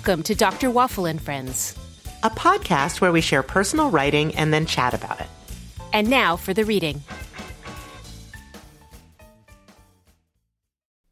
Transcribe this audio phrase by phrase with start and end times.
[0.00, 0.70] Welcome to Dr.
[0.70, 1.76] Waffle and Friends.
[2.22, 5.26] a podcast where we share personal writing and then chat about it.
[5.92, 7.02] And now for the reading.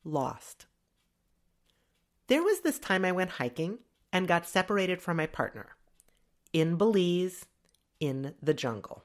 [0.05, 0.65] Lost.
[2.29, 3.81] There was this time I went hiking
[4.11, 5.77] and got separated from my partner.
[6.55, 7.45] In Belize,
[8.01, 9.05] in the jungle.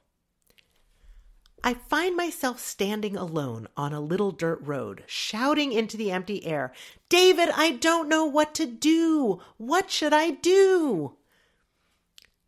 [1.66, 6.74] I find myself standing alone on a little dirt road, shouting into the empty air,
[7.08, 9.40] David, I don't know what to do.
[9.56, 11.16] What should I do?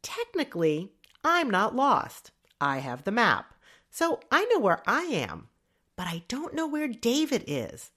[0.03, 0.93] Technically,
[1.25, 2.31] I'm not lost.
[2.61, 3.55] I have the map,
[3.91, 5.49] so I know where I am,
[5.97, 7.93] but I don't know where David is.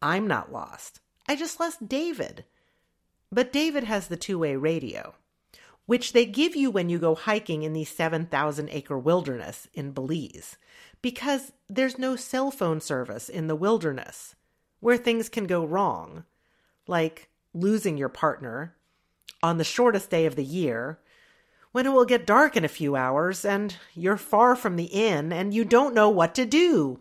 [0.00, 1.00] I'm not lost.
[1.28, 2.46] I just lost David.
[3.30, 5.16] But David has the two way radio,
[5.86, 10.56] which they give you when you go hiking in the 7,000 acre wilderness in Belize,
[11.00, 14.34] because there's no cell phone service in the wilderness
[14.80, 16.24] where things can go wrong,
[16.86, 18.74] like losing your partner
[19.42, 20.98] on the shortest day of the year
[21.72, 25.32] when it will get dark in a few hours and you're far from the inn
[25.32, 27.00] and you don't know what to do.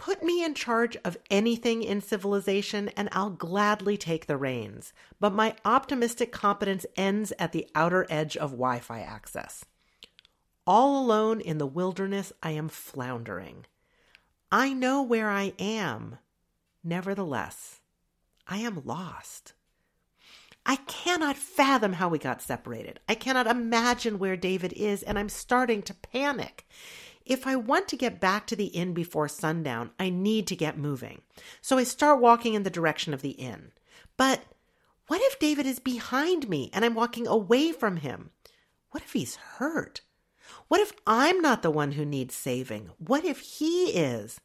[0.00, 4.94] Put me in charge of anything in civilization and I'll gladly take the reins.
[5.20, 9.62] But my optimistic competence ends at the outer edge of Wi Fi access.
[10.66, 13.66] All alone in the wilderness, I am floundering.
[14.50, 16.16] I know where I am.
[16.82, 17.80] Nevertheless,
[18.48, 19.52] I am lost.
[20.64, 23.00] I cannot fathom how we got separated.
[23.06, 26.66] I cannot imagine where David is, and I'm starting to panic.
[27.24, 30.78] If I want to get back to the inn before sundown, I need to get
[30.78, 31.22] moving.
[31.60, 33.72] So I start walking in the direction of the inn.
[34.16, 34.42] But
[35.06, 38.30] what if David is behind me and I'm walking away from him?
[38.90, 40.00] What if he's hurt?
[40.68, 42.90] What if I'm not the one who needs saving?
[42.98, 44.40] What if he is?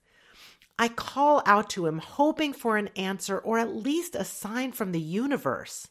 [0.78, 4.92] I call out to him, hoping for an answer or at least a sign from
[4.92, 5.88] the universe.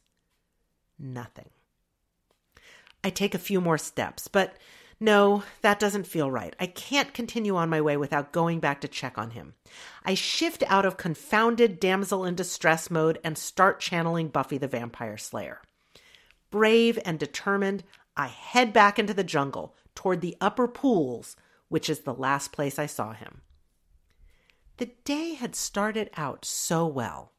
[0.98, 1.48] Nothing.
[3.02, 4.56] I take a few more steps, but
[5.00, 6.54] no, that doesn't feel right.
[6.58, 9.54] I can't continue on my way without going back to check on him.
[10.04, 15.18] I shift out of confounded damsel in distress mode and start channeling Buffy the Vampire
[15.18, 15.60] Slayer.
[16.50, 17.82] Brave and determined,
[18.16, 21.36] I head back into the jungle toward the upper pools,
[21.68, 23.40] which is the last place I saw him.
[24.76, 27.33] The day had started out so well.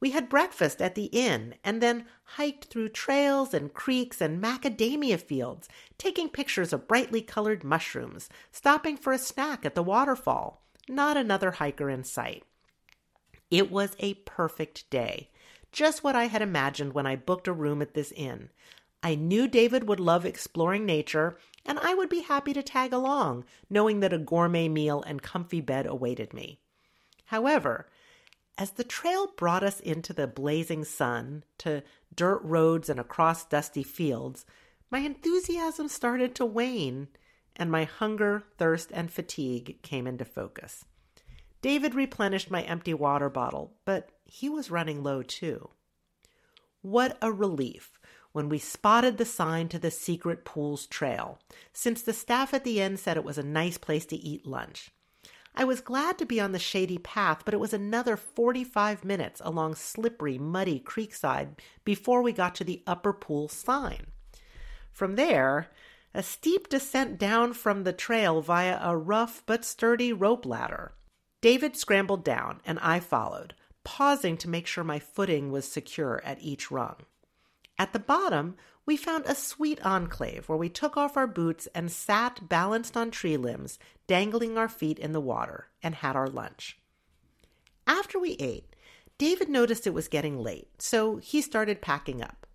[0.00, 5.20] We had breakfast at the inn and then hiked through trails and creeks and macadamia
[5.20, 5.68] fields,
[5.98, 10.62] taking pictures of brightly colored mushrooms, stopping for a snack at the waterfall.
[10.88, 12.44] Not another hiker in sight.
[13.50, 15.28] It was a perfect day,
[15.70, 18.48] just what I had imagined when I booked a room at this inn.
[19.02, 21.36] I knew David would love exploring nature,
[21.66, 25.60] and I would be happy to tag along, knowing that a gourmet meal and comfy
[25.60, 26.58] bed awaited me.
[27.26, 27.88] However,
[28.60, 31.82] as the trail brought us into the blazing sun, to
[32.14, 34.44] dirt roads and across dusty fields,
[34.90, 37.08] my enthusiasm started to wane,
[37.56, 40.84] and my hunger, thirst, and fatigue came into focus.
[41.62, 45.70] David replenished my empty water bottle, but he was running low too.
[46.82, 47.98] What a relief
[48.32, 51.38] when we spotted the sign to the secret pools trail,
[51.72, 54.90] since the staff at the inn said it was a nice place to eat lunch.
[55.54, 59.40] I was glad to be on the shady path, but it was another 45 minutes
[59.44, 64.06] along slippery, muddy creekside before we got to the upper pool sign.
[64.92, 65.68] From there,
[66.14, 70.92] a steep descent down from the trail via a rough but sturdy rope ladder.
[71.40, 76.40] David scrambled down, and I followed, pausing to make sure my footing was secure at
[76.40, 76.96] each rung.
[77.78, 78.56] At the bottom,
[78.90, 83.08] we found a sweet enclave where we took off our boots and sat balanced on
[83.08, 83.78] tree limbs,
[84.08, 86.76] dangling our feet in the water, and had our lunch.
[87.86, 88.74] After we ate,
[89.16, 92.48] David noticed it was getting late, so he started packing up.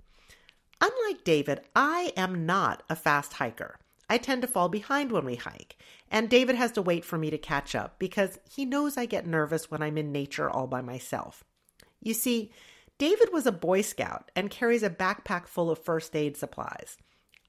[0.82, 3.80] Unlike David, I am not a fast hiker.
[4.10, 5.78] I tend to fall behind when we hike,
[6.12, 9.26] and David has to wait for me to catch up because he knows I get
[9.26, 11.46] nervous when I'm in nature all by myself.
[12.02, 12.52] You see,
[12.98, 16.98] David was a Boy Scout and carries a backpack full of first aid supplies.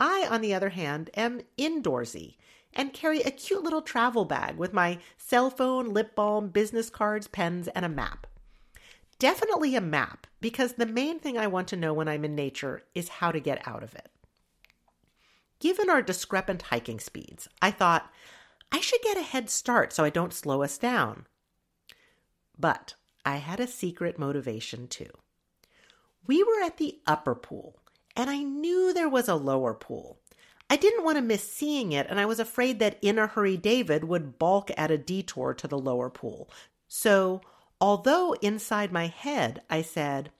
[0.01, 2.37] I, on the other hand, am indoorsy
[2.73, 7.29] and carry a cute little travel bag with my cell phone, lip balm, business cards,
[7.29, 8.27] pens, and a map.
[9.19, 12.83] Definitely a map, because the main thing I want to know when I'm in nature
[12.95, 14.11] is how to get out of it.
[15.59, 18.13] Given our discrepant hiking speeds, I thought
[18.71, 21.25] I should get a head start so I don't slow us down.
[22.59, 22.95] But
[23.25, 25.11] I had a secret motivation too.
[26.27, 27.79] We were at the upper pool,
[28.17, 30.19] and I knew there was a lower pool.
[30.69, 33.57] I didn't want to miss seeing it, and I was afraid that in a hurry
[33.57, 36.51] David would balk at a detour to the lower pool.
[36.89, 37.41] So,
[37.81, 40.33] although inside my head I said,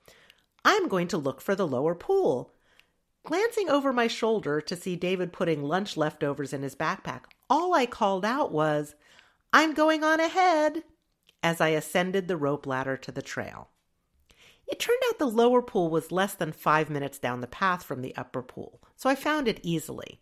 [0.65, 2.51] I'm going to look for the lower pool.
[3.23, 7.85] Glancing over my shoulder to see David putting lunch leftovers in his backpack, all I
[7.85, 8.95] called out was,
[9.53, 10.83] I'm going on ahead,
[11.41, 13.69] as I ascended the rope ladder to the trail.
[14.67, 18.01] It turned out the lower pool was less than five minutes down the path from
[18.01, 20.19] the upper pool, so I found it easily.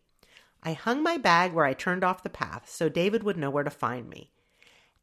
[0.61, 3.63] I hung my bag where I turned off the path so David would know where
[3.63, 4.31] to find me.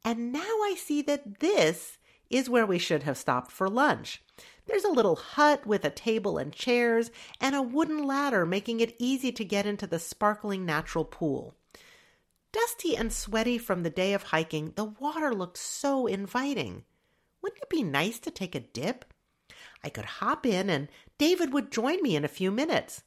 [0.05, 1.99] And now I see that this
[2.31, 4.23] is where we should have stopped for lunch.
[4.67, 7.11] There's a little hut with a table and chairs
[7.41, 11.55] and a wooden ladder, making it easy to get into the sparkling natural pool.
[12.53, 16.85] Dusty and sweaty from the day of hiking, the water looked so inviting.
[17.41, 19.05] Wouldn't it be nice to take a dip?
[19.85, 20.89] I could hop in and
[21.19, 23.03] David would join me in a few minutes.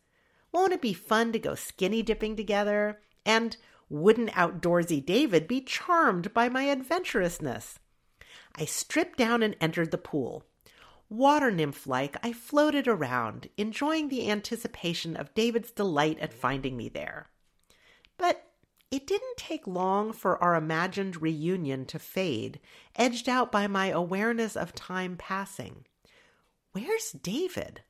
[0.52, 3.02] Won't it be fun to go skinny dipping together?
[3.26, 3.58] And
[3.90, 7.80] wouldn't outdoorsy David be charmed by my adventurousness?
[8.56, 10.44] I stripped down and entered the pool.
[11.10, 16.90] Water nymph like, I floated around, enjoying the anticipation of David's delight at finding me
[16.90, 17.30] there.
[18.18, 18.52] But
[18.90, 22.60] it didn't take long for our imagined reunion to fade,
[22.96, 25.86] edged out by my awareness of time passing.
[26.76, 27.84] Where's David?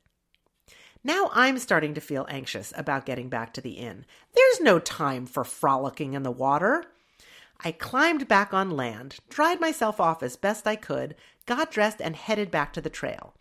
[1.02, 4.06] Now I'm starting to feel anxious about getting back to the inn.
[4.32, 6.84] There's no time for frolicking in the water.
[7.64, 11.16] I climbed back on land, dried myself off as best I could,
[11.46, 13.34] got dressed, and headed back to the trail.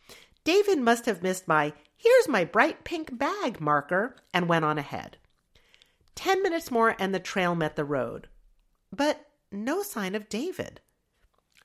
[0.44, 5.18] David must have missed my here's my bright pink bag marker and went on ahead.
[6.16, 8.30] Ten minutes more and the trail met the road.
[8.92, 10.82] But no sign of David.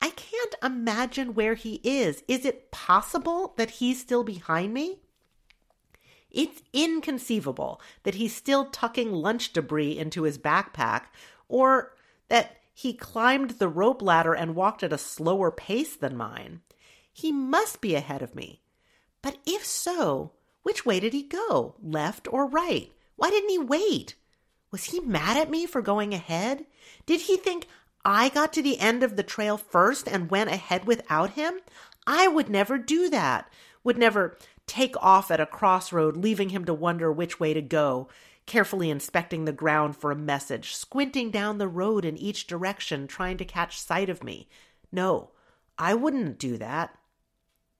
[0.00, 2.23] I can't imagine where he is.
[2.26, 5.00] Is it possible that he's still behind me?
[6.31, 11.05] It's inconceivable that he's still tucking lunch debris into his backpack
[11.49, 11.94] or
[12.29, 16.61] that he climbed the rope ladder and walked at a slower pace than mine.
[17.12, 18.62] He must be ahead of me.
[19.23, 20.32] But if so,
[20.62, 21.75] which way did he go?
[21.82, 22.93] Left or right?
[23.17, 24.14] Why didn't he wait?
[24.70, 26.64] Was he mad at me for going ahead?
[27.05, 27.67] Did he think
[28.05, 31.61] I got to the end of the trail first and went ahead without him?
[32.06, 33.50] I would never do that.
[33.85, 34.37] Would never
[34.67, 38.08] take off at a crossroad, leaving him to wonder which way to go
[38.50, 43.37] carefully inspecting the ground for a message, squinting down the road in each direction, trying
[43.37, 44.49] to catch sight of me.
[44.91, 45.31] No,
[45.79, 46.99] I wouldn't do that.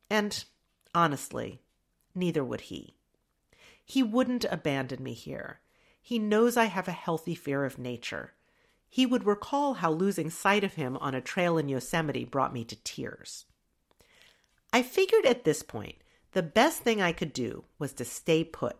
[0.08, 0.44] And
[0.94, 1.61] honestly,
[2.14, 2.94] neither would he.
[3.84, 5.58] He wouldn't abandon me here.
[6.00, 8.34] He knows I have a healthy fear of nature.
[8.91, 12.65] He would recall how losing sight of him on a trail in Yosemite brought me
[12.65, 13.47] to tears.
[14.73, 15.97] I figured at this point
[16.33, 18.77] the best thing I could do was to stay put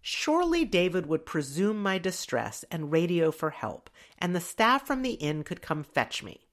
[0.00, 5.14] Surely David would presume my distress and radio for help, and the staff from the
[5.14, 6.46] inn could come fetch me.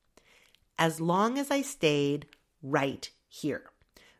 [0.77, 2.27] As long as I stayed
[2.61, 3.69] right here,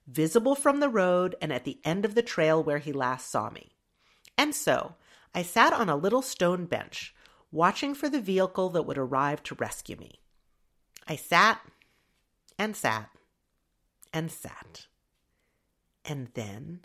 [0.08, 3.50] visible from the road and at the end of the trail where he last saw
[3.50, 3.72] me.
[4.38, 4.96] And so
[5.34, 7.15] I sat on a little stone bench,
[7.56, 10.20] watching for the vehicle that would arrive to rescue me.
[11.08, 11.62] I sat
[12.60, 13.10] and sat
[14.14, 14.88] and sat.
[16.04, 16.82] And then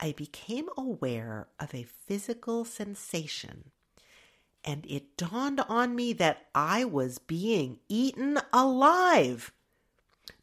[0.00, 3.72] I became aware of a physical sensation,
[4.64, 9.52] and it dawned on me that I was being eaten alive.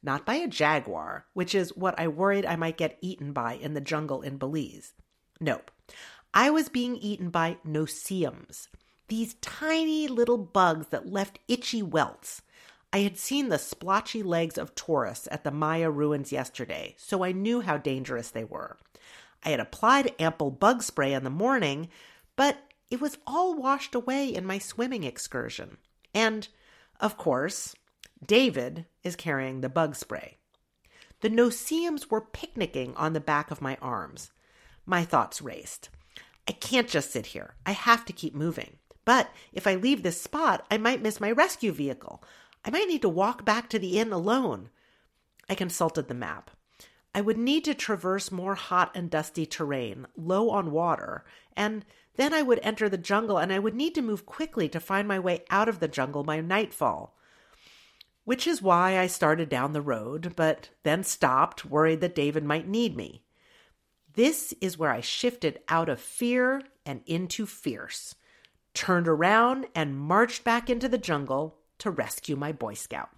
[0.04, 3.74] Not by a jaguar, which is what I worried I might get eaten by in
[3.74, 4.94] the jungle in Belize.
[5.40, 5.72] Nope.
[6.34, 8.68] I was being eaten by no-see-ums,
[9.08, 12.42] these tiny little bugs that left itchy welts.
[12.92, 17.32] I had seen the splotchy legs of Taurus at the Maya ruins yesterday, so I
[17.32, 18.78] knew how dangerous they were.
[19.44, 21.90] I had applied ample bug spray in the morning,
[22.36, 22.58] but
[22.90, 25.78] it was all washed away in my swimming excursion.
[26.14, 26.48] And,
[27.00, 27.76] of course,
[28.26, 30.38] David is carrying the bug spray.
[31.22, 34.32] The no-see-ums were picnicking on the back of my arms.
[34.86, 35.90] My thoughts raced.
[36.48, 37.56] I can't just sit here.
[37.66, 38.78] I have to keep moving.
[39.06, 42.24] But if I leave this spot, I might miss my rescue vehicle.
[42.66, 44.70] I might need to walk back to the inn alone.
[45.48, 46.52] I consulted the map.
[47.14, 51.24] I would need to traverse more hot and dusty terrain, low on water,
[51.56, 51.86] and
[52.18, 55.08] then I would enter the jungle and I would need to move quickly to find
[55.08, 57.16] my way out of the jungle by nightfall.
[58.24, 62.68] Which is why I started down the road, but then stopped, worried that David might
[62.68, 63.24] need me.
[64.14, 68.16] This is where I shifted out of fear and into fierce,
[68.75, 73.10] turned around and marched back into the jungle to rescue my Boy Scout.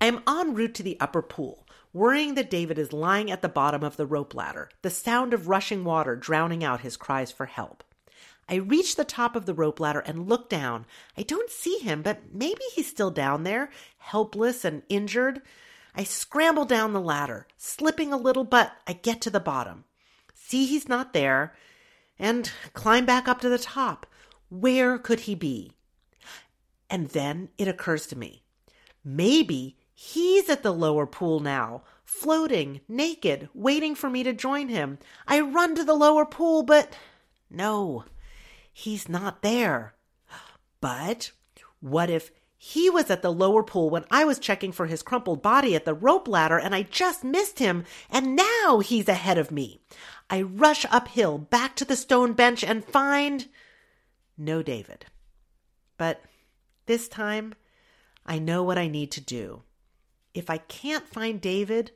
[0.00, 3.48] I am en route to the upper pool, worrying that David is lying at the
[3.48, 7.46] bottom of the rope ladder, the sound of rushing water drowning out his cries for
[7.46, 7.84] help.
[8.48, 10.86] I reach the top of the rope ladder and look down.
[11.16, 15.40] I don't see him, but maybe he's still down there, helpless and injured.
[15.94, 19.84] I scramble down the ladder, slipping a little, but I get to the bottom.
[20.34, 21.54] See he's not there,
[22.22, 24.06] and climb back up to the top.
[24.48, 25.72] Where could he be?
[26.88, 28.42] And then it occurs to me
[29.04, 34.98] maybe he's at the lower pool now, floating, naked, waiting for me to join him.
[35.26, 36.94] I run to the lower pool, but
[37.50, 38.04] no,
[38.72, 39.94] he's not there.
[40.80, 41.32] But
[41.80, 45.42] what if he was at the lower pool when I was checking for his crumpled
[45.42, 49.50] body at the rope ladder and I just missed him, and now he's ahead of
[49.50, 49.80] me.
[50.30, 53.48] I rush uphill back to the stone bench and find
[54.38, 55.06] no David.
[55.98, 56.22] But
[56.86, 57.54] this time,
[58.24, 59.62] I know what I need to do.
[60.34, 61.92] If I can't find David,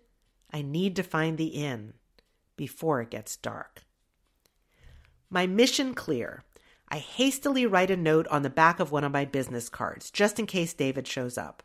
[0.52, 1.94] I need to find the inn
[2.56, 3.82] before it gets dark.
[5.30, 6.44] My mission clear.
[6.88, 10.38] I hastily write a note on the back of one of my business cards, just
[10.38, 11.64] in case David shows up.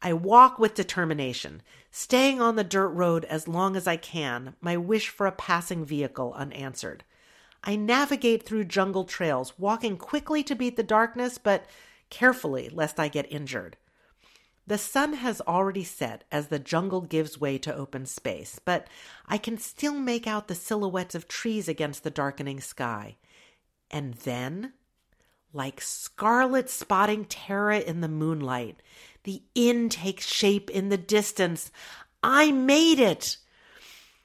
[0.00, 4.76] I walk with determination, staying on the dirt road as long as I can, my
[4.76, 7.04] wish for a passing vehicle unanswered.
[7.64, 11.66] I navigate through jungle trails, walking quickly to beat the darkness, but
[12.10, 13.76] carefully lest I get injured.
[14.68, 18.86] The sun has already set as the jungle gives way to open space, but
[19.26, 23.16] I can still make out the silhouettes of trees against the darkening sky.
[23.90, 24.74] And then,
[25.54, 28.82] like Scarlett spotting Tara in the moonlight,
[29.28, 31.70] the inn takes shape in the distance.
[32.22, 33.36] I made it!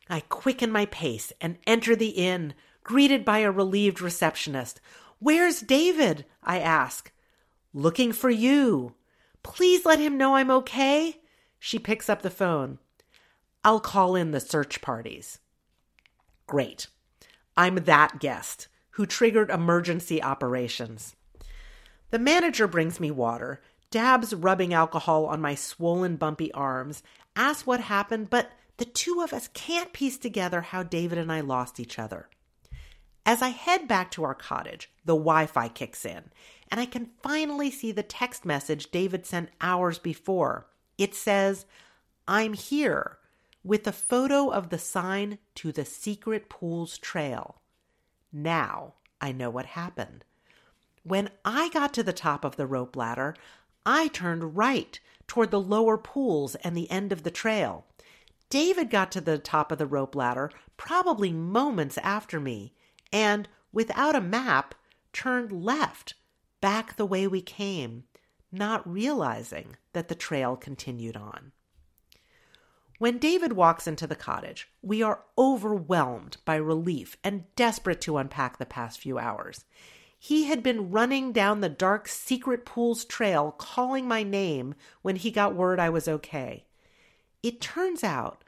[0.09, 2.53] I quicken my pace and enter the inn,
[2.85, 4.79] greeted by a relieved receptionist.
[5.19, 6.23] Where's David?
[6.41, 7.11] I ask.
[7.73, 8.95] Looking for you.
[9.43, 11.17] Please let him know I'm okay.
[11.59, 12.79] She picks up the phone.
[13.61, 15.39] I'll call in the search parties.
[16.47, 16.87] Great.
[17.57, 21.17] I'm that guest who triggered emergency operations.
[22.11, 23.59] The manager brings me water,
[23.93, 27.03] dabs rubbing alcohol on my swollen, bumpy arms,
[27.35, 31.41] asks what happened, but the two of us can't piece together how David and I
[31.41, 32.27] lost each other.
[33.23, 36.23] As I head back to our cottage, the Wi Fi kicks in,
[36.71, 40.65] and I can finally see the text message David sent hours before.
[40.97, 41.67] It says,
[42.27, 43.19] I'm here,
[43.63, 47.61] with a photo of the sign to the Secret Pools Trail.
[48.31, 50.25] Now I know what happened.
[51.03, 53.35] When I got to the top of the rope ladder,
[53.85, 57.85] I turned right toward the lower pools and the end of the trail.
[58.49, 62.73] David got to the top of the rope ladder probably moments after me
[63.11, 64.75] and, without a map,
[65.11, 66.13] turned left,
[66.61, 68.03] back the way we came,
[68.51, 71.51] not realizing that the trail continued on.
[72.99, 78.57] When David walks into the cottage, we are overwhelmed by relief and desperate to unpack
[78.57, 79.65] the past few hours.
[80.25, 85.31] He had been running down the dark secret pools trail calling my name when he
[85.31, 86.63] got word I was okay.
[87.43, 88.45] It turns out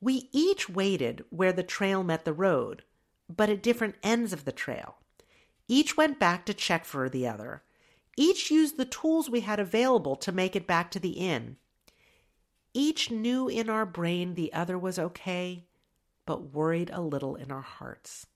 [0.00, 2.82] we each waited where the trail met the road,
[3.28, 4.96] but at different ends of the trail.
[5.68, 7.62] Each went back to check for the other.
[8.16, 11.56] Each used the tools we had available to make it back to the inn.
[12.74, 15.68] Each knew in our brain the other was okay,
[16.26, 18.26] but worried a little in our hearts.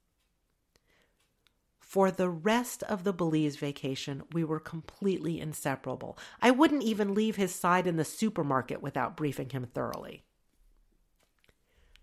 [1.91, 6.17] For the rest of the Belize vacation, we were completely inseparable.
[6.41, 10.23] I wouldn't even leave his side in the supermarket without briefing him thoroughly.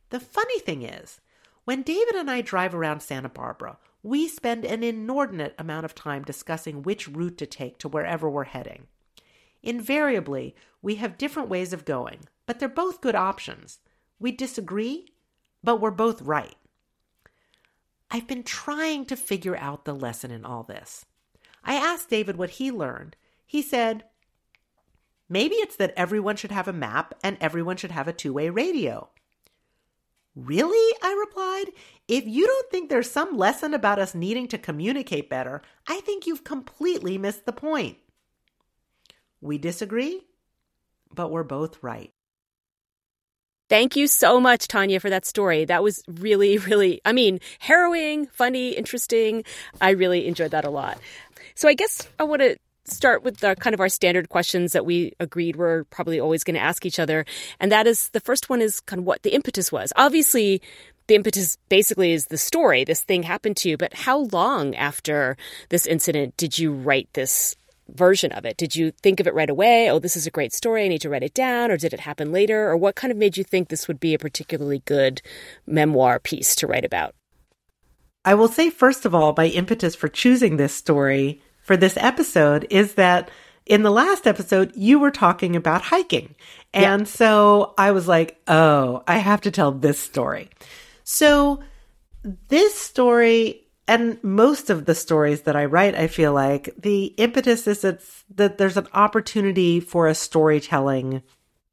[0.10, 1.22] The funny thing is,
[1.63, 6.24] when David and I drive around Santa Barbara, we spend an inordinate amount of time
[6.24, 8.88] discussing which route to take to wherever we're heading.
[9.63, 13.79] Invariably, we have different ways of going, but they're both good options.
[14.20, 15.13] We disagree,
[15.63, 16.58] but we're both right.
[18.10, 21.06] I've been trying to figure out the lesson in all this.
[21.64, 23.16] I asked David what he learned.
[23.46, 24.06] He said,
[25.30, 28.50] Maybe it's that everyone should have a map and everyone should have a two way
[28.50, 29.10] radio.
[30.36, 30.96] Really?
[31.02, 31.74] I replied.
[32.08, 36.26] If you don't think there's some lesson about us needing to communicate better, I think
[36.26, 37.98] you've completely missed the point.
[39.42, 40.22] We disagree,
[41.14, 42.14] but we're both right.
[43.70, 45.66] Thank you so much, Tania, for that story.
[45.66, 49.44] That was really, really, I mean, harrowing, funny, interesting.
[49.82, 51.00] I really enjoyed that a lot.
[51.56, 54.86] So I guess I want to start with the kind of our standard questions that
[54.86, 57.26] we agreed we're probably always going to ask each other.
[57.60, 59.92] And that is the first one is kind of what the impetus was.
[59.98, 60.62] Obviously,
[61.08, 62.84] the impetus basically is the story.
[62.84, 65.36] This thing happened to you, but how long after
[65.70, 67.56] this incident did you write this
[67.89, 68.58] version of it?
[68.58, 69.89] Did you think of it right away?
[69.89, 70.86] Oh, this is a great story.
[70.86, 71.72] I need to write it down.
[71.72, 72.70] Or did it happen later?
[72.70, 75.22] Or what kind of made you think this would be a particularly good
[75.65, 77.15] memoir piece to write about?
[78.25, 82.67] I will say, first of all, my impetus for choosing this story for this episode
[82.70, 83.29] is that
[83.65, 86.36] in the last episode, you were talking about hiking.
[86.74, 87.08] And yeah.
[87.08, 90.50] so I was like, oh, I have to tell this story.
[91.03, 91.62] So
[92.50, 97.67] this story and most of the stories that I write, I feel like the impetus
[97.67, 101.24] is it's, that there's an opportunity for a storytelling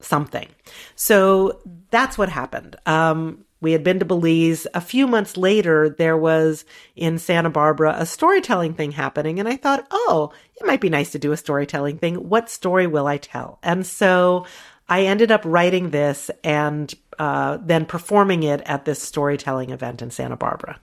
[0.00, 0.48] something.
[0.94, 2.76] So that's what happened.
[2.86, 4.66] Um, we had been to Belize.
[4.74, 6.64] A few months later, there was
[6.96, 9.40] in Santa Barbara a storytelling thing happening.
[9.40, 12.16] And I thought, oh, it might be nice to do a storytelling thing.
[12.28, 13.58] What story will I tell?
[13.62, 14.44] And so
[14.88, 20.10] I ended up writing this and uh, then performing it at this storytelling event in
[20.10, 20.78] Santa Barbara.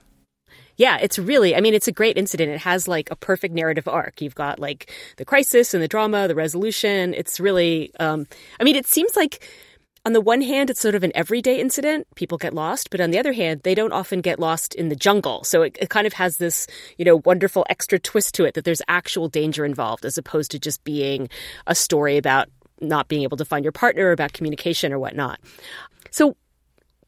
[0.76, 2.50] Yeah, it's really, I mean, it's a great incident.
[2.50, 4.20] It has like a perfect narrative arc.
[4.20, 7.14] You've got like the crisis and the drama, the resolution.
[7.14, 8.26] It's really, um,
[8.58, 9.46] I mean, it seems like
[10.04, 12.08] on the one hand, it's sort of an everyday incident.
[12.16, 12.90] People get lost.
[12.90, 15.44] But on the other hand, they don't often get lost in the jungle.
[15.44, 16.66] So it, it, kind of has this,
[16.98, 20.58] you know, wonderful extra twist to it that there's actual danger involved as opposed to
[20.58, 21.28] just being
[21.66, 22.48] a story about
[22.80, 25.38] not being able to find your partner, about communication or whatnot.
[26.10, 26.36] So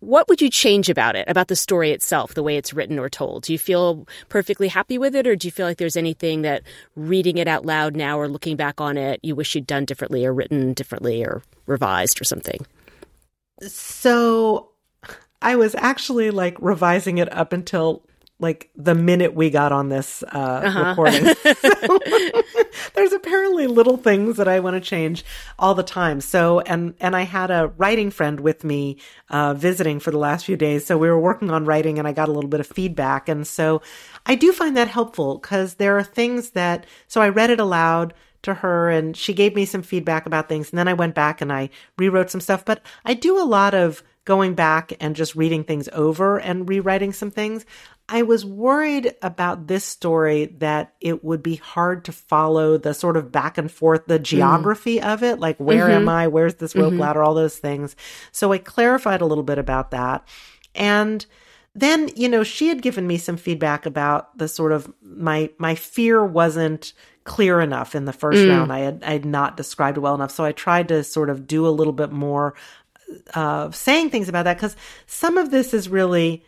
[0.04, 3.08] what would you change about it, about the story itself, the way it's written or
[3.08, 3.44] told?
[3.44, 6.62] Do you feel perfectly happy with it, or do you feel like there's anything that
[6.94, 10.24] reading it out loud now or looking back on it you wish you'd done differently
[10.24, 12.66] or written differently or revised or something?
[13.62, 14.70] So
[15.42, 18.02] I was actually like revising it up until
[18.40, 20.88] like the minute we got on this uh, uh-huh.
[20.90, 21.34] recording.
[21.54, 21.98] so,
[22.94, 25.24] there's apparently little things that I want to change
[25.58, 26.20] all the time.
[26.20, 28.98] So, and and I had a writing friend with me
[29.30, 30.84] uh, visiting for the last few days.
[30.84, 33.46] So we were working on writing, and I got a little bit of feedback, and
[33.46, 33.82] so
[34.26, 36.86] I do find that helpful because there are things that.
[37.06, 40.70] So I read it aloud to her and she gave me some feedback about things
[40.70, 43.72] and then I went back and I rewrote some stuff but I do a lot
[43.72, 47.66] of going back and just reading things over and rewriting some things
[48.06, 53.16] I was worried about this story that it would be hard to follow the sort
[53.16, 55.10] of back and forth, the geography mm.
[55.10, 55.40] of it.
[55.40, 56.02] Like, where mm-hmm.
[56.02, 56.28] am I?
[56.28, 57.00] Where's this rope mm-hmm.
[57.00, 57.22] ladder?
[57.22, 57.96] All those things.
[58.30, 60.28] So I clarified a little bit about that.
[60.74, 61.24] And
[61.74, 65.74] then, you know, she had given me some feedback about the sort of my, my
[65.74, 66.92] fear wasn't
[67.24, 68.50] clear enough in the first mm.
[68.50, 68.70] round.
[68.70, 70.30] I had, I had not described well enough.
[70.30, 72.54] So I tried to sort of do a little bit more,
[73.32, 76.44] uh, saying things about that because some of this is really,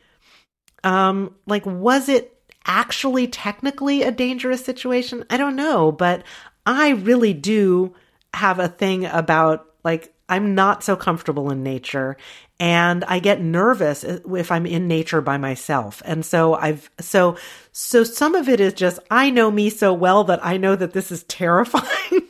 [0.87, 5.25] um, like, was it actually technically a dangerous situation?
[5.29, 6.23] I don't know, but
[6.65, 7.95] I really do
[8.33, 12.17] have a thing about like, I'm not so comfortable in nature
[12.61, 16.03] and I get nervous if I'm in nature by myself.
[16.05, 17.37] And so I've, so,
[17.73, 20.93] so some of it is just, I know me so well that I know that
[20.93, 22.21] this is terrifying,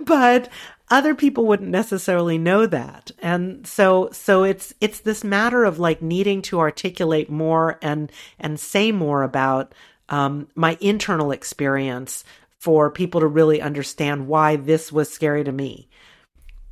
[0.00, 0.50] but
[0.92, 3.10] other people wouldn't necessarily know that.
[3.20, 8.60] And so so it's it's this matter of like needing to articulate more and and
[8.60, 9.74] say more about
[10.10, 12.24] um, my internal experience
[12.58, 15.88] for people to really understand why this was scary to me.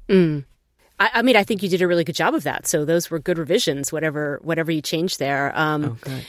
[0.08, 0.44] Mm.
[0.98, 2.66] I, I, mean, I think you did a really good job of that.
[2.66, 5.50] So those were good revisions, whatever whatever you changed there.
[5.58, 6.26] Um, oh, good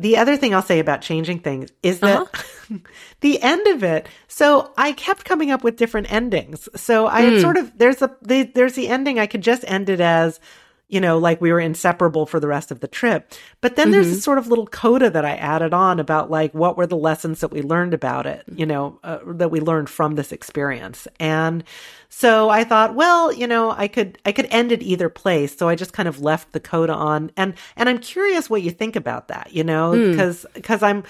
[0.00, 2.78] the other thing I'll say about changing things is that uh-huh.
[3.20, 4.08] the end of it.
[4.28, 6.68] So I kept coming up with different endings.
[6.74, 7.40] So I mm.
[7.40, 9.18] sort of there's a the, there's the ending.
[9.18, 10.40] I could just end it as
[10.90, 13.32] you know, like we were inseparable for the rest of the trip.
[13.60, 13.92] But then mm-hmm.
[13.92, 16.96] there's this sort of little coda that I added on about like what were the
[16.96, 21.06] lessons that we learned about it, you know, uh, that we learned from this experience.
[21.18, 21.64] And
[22.08, 25.56] so I thought, well, you know, I could I could end it either place.
[25.56, 27.30] So I just kind of left the coda on.
[27.36, 30.54] And and I'm curious what you think about that, you know, because mm.
[30.54, 31.04] because I'm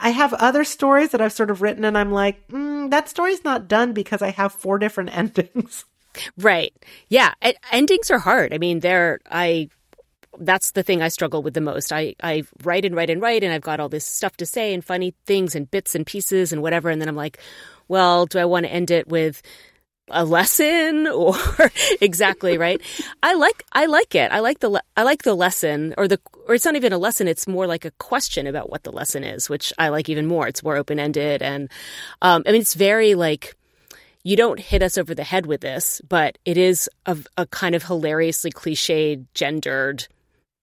[0.00, 3.44] I have other stories that I've sort of written and I'm like, mm, that story's
[3.44, 5.84] not done because I have four different endings.
[6.38, 6.72] Right.
[7.08, 7.34] Yeah.
[7.72, 8.52] endings are hard.
[8.52, 9.68] I mean, they're, I,
[10.38, 11.92] that's the thing I struggle with the most.
[11.92, 14.74] I, I write and write and write, and I've got all this stuff to say
[14.74, 16.90] and funny things and bits and pieces and whatever.
[16.90, 17.38] And then I'm like,
[17.88, 19.42] well, do I want to end it with
[20.08, 21.36] a lesson or
[22.00, 22.80] exactly right
[23.22, 26.20] i like i like it i like the le- i like the lesson or the
[26.46, 29.24] or it's not even a lesson it's more like a question about what the lesson
[29.24, 31.68] is which i like even more it's more open ended and
[32.22, 33.56] um, i mean it's very like
[34.26, 37.76] you don't hit us over the head with this, but it is a, a kind
[37.76, 40.08] of hilariously cliched gendered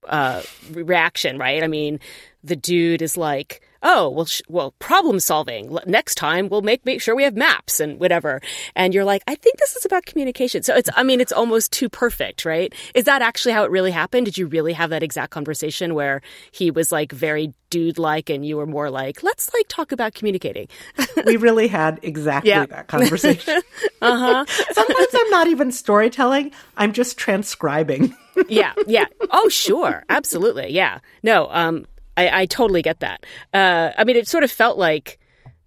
[0.05, 1.63] uh, reaction, right?
[1.63, 2.01] I mean,
[2.43, 5.77] the dude is like, oh well sh- well problem solving.
[5.85, 8.41] Next time we'll make make sure we have maps and whatever.
[8.75, 10.63] And you're like i think this is about communication.
[10.63, 12.73] So it's i mean it's almost too perfect right?
[12.95, 14.25] Is that actually how it really happened?
[14.25, 18.45] Did you really have that exact conversation where he was like very dude like and
[18.45, 20.67] you were more like let's like talk about communicating?
[21.25, 22.65] We really had exactly yeah.
[22.65, 23.61] that conversation.
[24.01, 24.43] Uh-huh.
[24.73, 26.51] Sometimes i'm not even storytelling.
[26.75, 28.13] I'm just transcribing.
[28.49, 29.05] Yeah yeah.
[29.31, 30.03] Oh sure.
[30.09, 30.71] Absolutely.
[30.71, 30.99] Yeah.
[31.21, 33.25] No um I, I totally get that.
[33.53, 35.19] Uh, I mean, it sort of felt like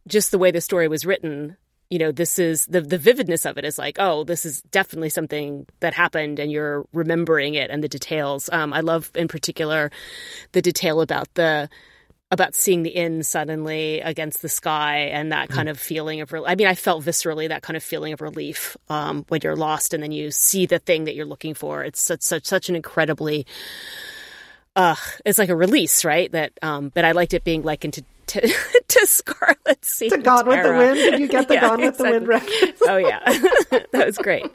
[0.06, 1.56] just the way the story was written
[1.90, 5.08] you know, this is the the vividness of it is like, oh, this is definitely
[5.10, 8.50] something that happened, and you're remembering it and the details.
[8.52, 9.90] Um, I love in particular
[10.52, 11.68] the detail about the
[12.32, 16.56] about seeing the inn suddenly against the sky and that kind of feeling of I
[16.56, 20.02] mean I felt viscerally that kind of feeling of relief um, when you're lost and
[20.02, 23.46] then you see the thing that you're looking for it's such such, such an incredibly
[24.76, 28.04] uh it's like a release right that um but I liked it being likened to
[28.26, 28.40] to,
[28.88, 30.08] to Scarlett Sea.
[30.10, 30.96] To Gone with the Wind.
[30.96, 32.06] Did you get the yeah, Gone with exactly.
[32.06, 32.82] the Wind reference?
[32.82, 33.20] oh yeah,
[33.92, 34.46] that was great.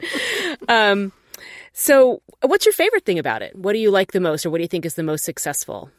[0.68, 1.12] Um,
[1.72, 3.56] so, what's your favorite thing about it?
[3.56, 5.90] What do you like the most, or what do you think is the most successful?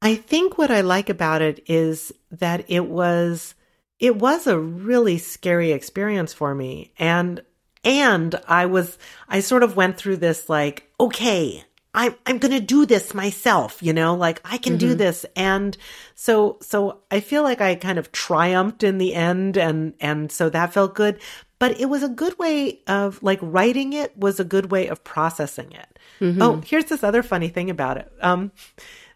[0.00, 3.54] I think what I like about it is that it was
[4.00, 7.40] it was a really scary experience for me and
[7.84, 12.60] and I was I sort of went through this like okay I'm I'm going to
[12.60, 14.88] do this myself, you know, like I can mm-hmm.
[14.88, 15.76] do this and
[16.14, 20.48] so so I feel like I kind of triumphed in the end and and so
[20.50, 21.20] that felt good,
[21.58, 25.04] but it was a good way of like writing it was a good way of
[25.04, 25.98] processing it.
[26.20, 26.42] Mm-hmm.
[26.42, 28.10] Oh, here's this other funny thing about it.
[28.20, 28.52] Um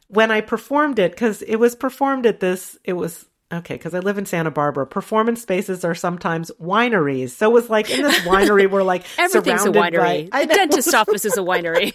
[0.08, 4.00] when I performed it, because it was performed at this, it was okay, because I
[4.00, 4.86] live in Santa Barbara.
[4.86, 7.30] Performance spaces are sometimes wineries.
[7.30, 10.30] So it was like in this winery, we're like everything's a winery.
[10.30, 11.92] By, the dentist office is a winery.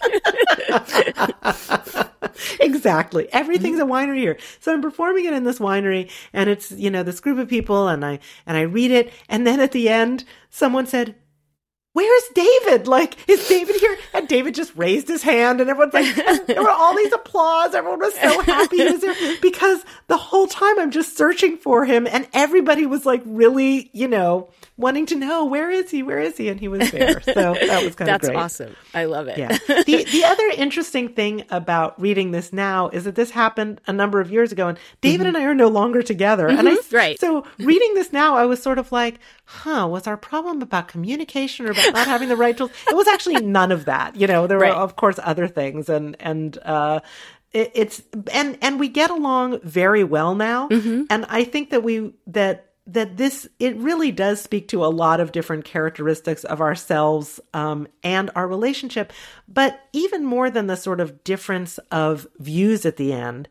[2.60, 3.32] exactly.
[3.34, 4.38] Everything's a winery here.
[4.60, 7.88] So I'm performing it in this winery and it's, you know, this group of people
[7.88, 9.12] and I, and I read it.
[9.30, 11.16] And then at the end, someone said,
[11.94, 12.88] where's David?
[12.88, 13.98] Like, is David here?
[14.14, 17.74] And David just raised his hand and everyone's like, there were all these applause.
[17.76, 21.86] Everyone was so happy he was there because the whole time I'm just searching for
[21.86, 24.50] him and everybody was like really, you know,
[24.82, 26.04] wanting to know where is he?
[26.04, 26.50] Where is he?
[26.50, 27.22] And he was there.
[27.22, 28.34] So that was kind of great.
[28.34, 28.76] That's awesome.
[28.94, 29.38] I love it.
[29.38, 29.58] Yeah.
[29.68, 34.20] The, the other interesting thing about reading this now is that this happened a number
[34.20, 35.36] of years ago and David mm-hmm.
[35.36, 36.48] and I are no longer together.
[36.48, 36.60] Mm-hmm.
[36.60, 37.20] And I, right.
[37.20, 41.68] so reading this now, I was sort of like, huh, was our problem about communication
[41.68, 42.72] or about not having the right tools?
[42.90, 44.16] It was actually none of that.
[44.16, 47.02] You know, there were, of course, other things and, and, uh,
[47.54, 50.70] it's, and, and we get along very well now.
[50.70, 51.04] Mm-hmm.
[51.10, 55.20] And I think that we, that, that this it really does speak to a lot
[55.20, 59.14] of different characteristics of ourselves um, and our relationship
[59.48, 63.48] but even more than the sort of difference of views at the end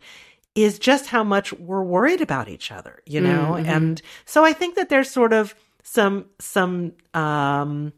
[0.54, 3.68] is just how much we're worried about each other you know mm-hmm.
[3.68, 7.92] and so i think that there's sort of some some um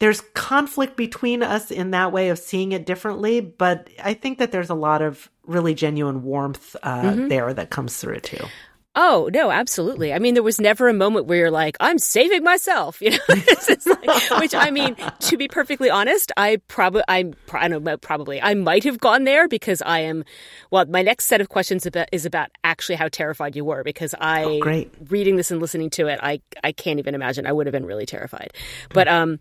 [0.00, 4.50] there's conflict between us in that way of seeing it differently but i think that
[4.50, 7.28] there's a lot of really genuine warmth uh, mm-hmm.
[7.28, 8.44] there that comes through too
[8.96, 10.12] Oh no, absolutely.
[10.12, 13.18] I mean, there was never a moment where you're like, "I'm saving myself," you know.
[13.28, 18.40] like, which I mean, to be perfectly honest, I probably, I, I don't know, probably,
[18.40, 20.24] I might have gone there because I am.
[20.70, 24.14] Well, my next set of questions about, is about actually how terrified you were because
[24.20, 24.92] I, oh, great.
[25.08, 27.46] reading this and listening to it, I, I can't even imagine.
[27.46, 28.52] I would have been really terrified.
[28.90, 29.40] But um,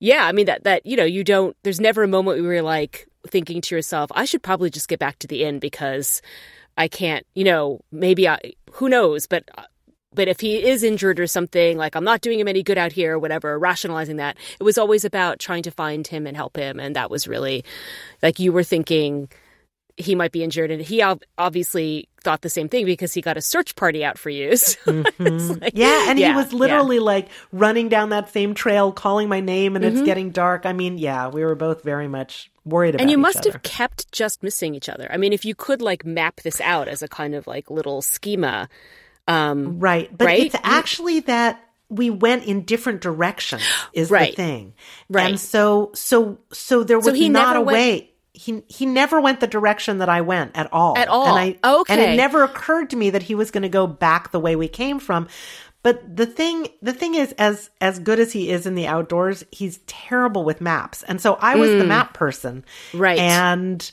[0.00, 1.56] yeah, I mean that that you know you don't.
[1.62, 4.98] There's never a moment where you're like thinking to yourself, "I should probably just get
[4.98, 6.20] back to the inn because."
[6.78, 8.38] I can't, you know, maybe I,
[8.72, 9.44] who knows, but
[10.14, 12.92] but if he is injured or something, like I'm not doing him any good out
[12.92, 16.56] here, or whatever, rationalizing that, it was always about trying to find him and help
[16.56, 17.64] him, and that was really
[18.22, 19.28] like you were thinking
[19.96, 21.02] he might be injured, and he
[21.36, 24.48] obviously thought the same thing because he got a search party out for you.
[24.58, 25.60] So mm-hmm.
[25.60, 27.02] like, yeah, and yeah, he was literally yeah.
[27.02, 29.96] like running down that same trail, calling my name, and mm-hmm.
[29.96, 30.66] it's getting dark.
[30.66, 33.02] I mean, yeah, we were both very much worried about.
[33.02, 33.52] And you must other.
[33.52, 35.08] have kept just missing each other.
[35.10, 38.02] I mean, if you could like map this out as a kind of like little
[38.02, 38.68] schema,
[39.26, 40.16] um, right?
[40.16, 40.40] But right?
[40.46, 44.30] it's actually that we went in different directions is right.
[44.30, 44.74] the thing,
[45.08, 45.30] right?
[45.30, 49.40] And so, so, so there was so not a went- way he he never went
[49.40, 50.96] the direction that I went at all.
[50.96, 51.36] At all.
[51.36, 51.92] And I, okay.
[51.92, 54.54] And it never occurred to me that he was going to go back the way
[54.54, 55.26] we came from.
[55.82, 59.44] But the thing, the thing is, as as good as he is in the outdoors,
[59.50, 61.02] he's terrible with maps.
[61.02, 61.78] And so I was mm.
[61.78, 63.18] the map person, right?
[63.18, 63.90] And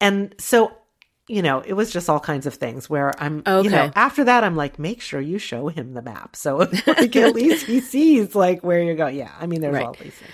[0.00, 0.76] and so
[1.28, 3.64] you know, it was just all kinds of things where I'm, okay.
[3.64, 6.36] you know, after that, I'm like, make sure you show him the map.
[6.36, 6.56] So
[6.86, 9.16] like at least he sees like where you're going.
[9.16, 9.32] Yeah.
[9.40, 9.86] I mean, there's right.
[9.86, 10.30] all these things.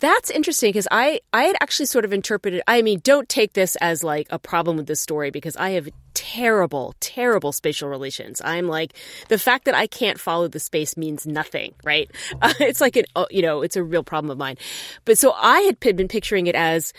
[0.00, 3.76] That's interesting because I, I had actually sort of interpreted, I mean, don't take this
[3.76, 8.40] as like a problem with this story because I have terrible, terrible spatial relations.
[8.44, 8.94] I'm like,
[9.28, 12.10] the fact that I can't follow the space means nothing, right?
[12.42, 14.56] Uh, it's like an, uh, you know, it's a real problem of mine.
[15.04, 16.92] But so I had been picturing it as,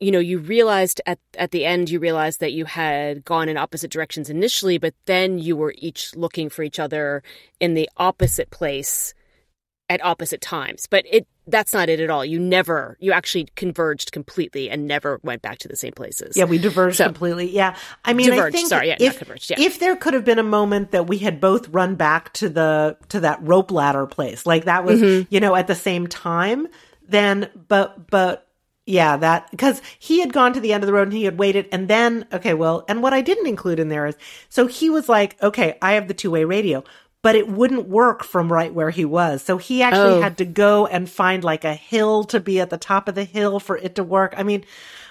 [0.00, 3.56] you know, you realized at, at the end, you realized that you had gone in
[3.56, 7.22] opposite directions initially, but then you were each looking for each other
[7.60, 9.14] in the opposite place
[9.88, 10.86] at opposite times.
[10.90, 12.24] But it that's not it at all.
[12.24, 16.36] You never, you actually converged completely and never went back to the same places.
[16.36, 17.50] Yeah, we diverged so, completely.
[17.50, 17.76] Yeah.
[18.04, 19.60] I mean, diverged, I think sorry, yeah, if, converged, yeah.
[19.60, 22.96] if there could have been a moment that we had both run back to the,
[23.08, 25.34] to that rope ladder place, like that was, mm-hmm.
[25.34, 26.68] you know, at the same time,
[27.08, 28.48] then, but, but,
[28.84, 31.38] yeah, that because he had gone to the end of the road and he had
[31.38, 34.16] waited, and then okay, well, and what I didn't include in there is
[34.48, 36.82] so he was like, okay, I have the two way radio,
[37.22, 39.42] but it wouldn't work from right where he was.
[39.42, 40.20] So he actually oh.
[40.20, 43.24] had to go and find like a hill to be at the top of the
[43.24, 44.34] hill for it to work.
[44.36, 44.64] I mean,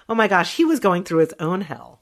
[0.10, 2.00] oh my gosh, he was going through his own hell.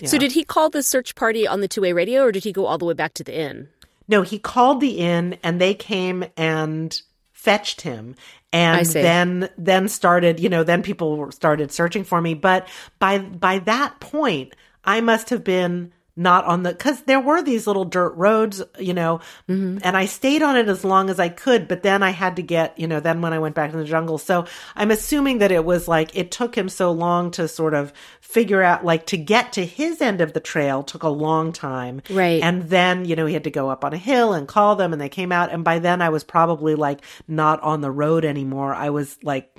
[0.00, 0.08] Yeah.
[0.08, 2.52] So did he call the search party on the two way radio or did he
[2.52, 3.68] go all the way back to the inn?
[4.08, 7.00] No, he called the inn and they came and
[7.32, 8.16] fetched him
[8.52, 12.66] and then then started you know then people started searching for me but
[12.98, 14.54] by by that point
[14.84, 18.94] i must have been not on the because there were these little dirt roads, you
[18.94, 19.78] know, mm-hmm.
[19.82, 22.42] and I stayed on it as long as I could, but then I had to
[22.42, 24.16] get, you know, then when I went back to the jungle.
[24.16, 27.92] So I'm assuming that it was like it took him so long to sort of
[28.20, 32.00] figure out like to get to his end of the trail took a long time.
[32.08, 32.42] Right.
[32.42, 34.92] And then, you know, he had to go up on a hill and call them
[34.92, 35.52] and they came out.
[35.52, 38.74] And by then I was probably like not on the road anymore.
[38.74, 39.54] I was like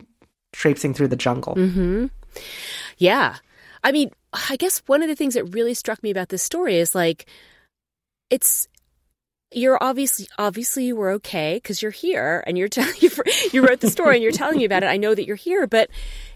[0.54, 1.56] traipsing through the jungle.
[1.56, 2.08] Mm-hmm.
[2.98, 3.36] Yeah.
[3.84, 4.12] I mean,
[4.50, 7.26] I guess one of the things that really struck me about this story is like,
[8.30, 8.68] it's
[9.54, 13.10] you're obviously obviously you were okay because you're here and you're telling you
[13.52, 14.88] you wrote the story and you're telling me about it.
[14.88, 15.90] I know that you're here, but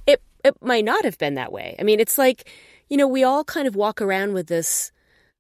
[0.05, 1.75] it it might not have been that way.
[1.79, 2.49] I mean, it's like
[2.89, 4.91] you know we all kind of walk around with this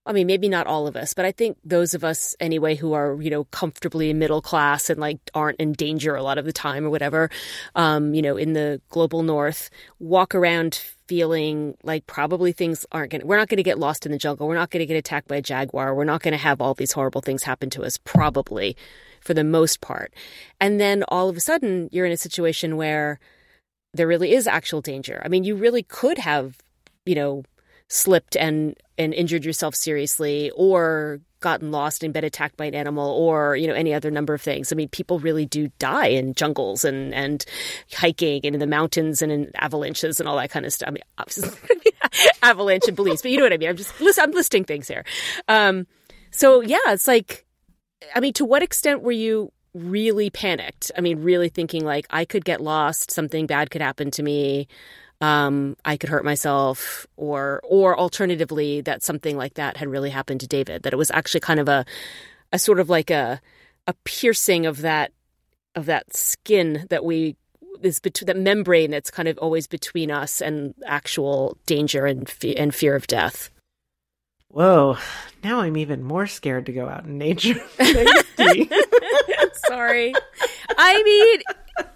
[0.03, 2.93] I mean, maybe not all of us, but I think those of us anyway who
[2.93, 6.53] are, you know, comfortably middle class and like aren't in danger a lot of the
[6.53, 7.29] time or whatever,
[7.75, 9.69] um, you know, in the global north,
[9.99, 14.05] walk around feeling like probably things aren't going to, we're not going to get lost
[14.05, 14.47] in the jungle.
[14.47, 15.93] We're not going to get attacked by a jaguar.
[15.93, 18.77] We're not going to have all these horrible things happen to us, probably
[19.19, 20.13] for the most part.
[20.61, 23.19] And then all of a sudden, you're in a situation where
[23.93, 25.21] there really is actual danger.
[25.25, 26.59] I mean, you really could have,
[27.05, 27.43] you know,
[27.89, 33.09] slipped and and injured yourself seriously or gotten lost and been attacked by an animal
[33.11, 34.71] or you know any other number of things.
[34.71, 37.43] I mean people really do die in jungles and and
[37.93, 40.89] hiking and in the mountains and in avalanches and all that kind of stuff.
[40.89, 41.03] I mean
[42.43, 43.69] avalanche in Belize but you know what i mean.
[43.69, 45.03] I'm just i'm listing things here.
[45.47, 45.87] Um
[46.29, 47.45] so yeah it's like
[48.15, 50.91] i mean to what extent were you really panicked?
[50.95, 54.67] I mean really thinking like i could get lost something bad could happen to me
[55.21, 60.41] um, I could hurt myself, or or alternatively that something like that had really happened
[60.41, 60.83] to David.
[60.83, 61.85] That it was actually kind of a
[62.51, 63.39] a sort of like a
[63.87, 65.11] a piercing of that
[65.75, 67.35] of that skin that we
[67.81, 72.55] is between that membrane that's kind of always between us and actual danger and fe-
[72.55, 73.49] and fear of death.
[74.49, 74.97] Whoa!
[75.43, 77.53] Now I'm even more scared to go out in nature.
[79.67, 80.13] Sorry,
[80.77, 81.41] I mean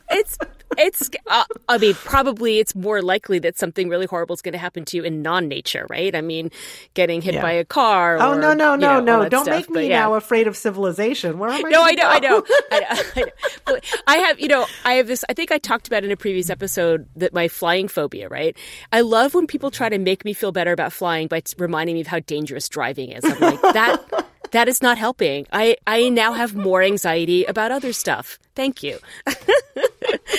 [0.10, 0.38] it's
[0.78, 4.58] it's uh, i mean probably it's more likely that something really horrible is going to
[4.58, 6.50] happen to you in non-nature right i mean
[6.94, 7.42] getting hit yeah.
[7.42, 9.56] by a car oh or, no no no know, no don't stuff.
[9.56, 10.00] make me yeah.
[10.00, 13.72] now afraid of civilization where am i no I know, I know i know i
[13.72, 16.18] know i have you know i have this i think i talked about in a
[16.18, 18.58] previous episode that my flying phobia right
[18.92, 22.02] i love when people try to make me feel better about flying by reminding me
[22.02, 25.46] of how dangerous driving is i'm like that that is not helping.
[25.52, 28.40] I, I now have more anxiety about other stuff.
[28.56, 29.00] Thank you.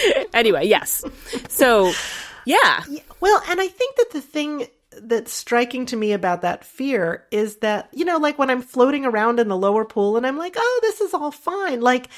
[0.34, 1.04] anyway, yes.
[1.48, 1.92] So,
[2.44, 2.82] yeah.
[3.20, 7.56] Well, and I think that the thing that's striking to me about that fear is
[7.56, 10.54] that, you know, like when I'm floating around in the lower pool and I'm like,
[10.56, 11.80] oh, this is all fine.
[11.80, 12.08] Like,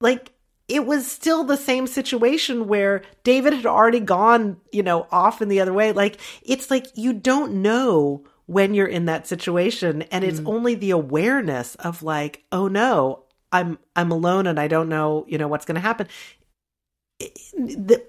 [0.00, 0.30] like,
[0.66, 5.48] it was still the same situation where David had already gone, you know, off in
[5.48, 5.92] the other way.
[5.92, 10.48] Like, it's like you don't know when you're in that situation and it's mm.
[10.48, 15.38] only the awareness of like oh no i'm i'm alone and i don't know you
[15.38, 16.06] know what's going to happen